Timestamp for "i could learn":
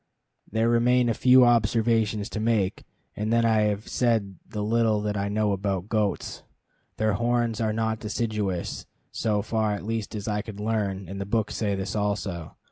10.27-11.07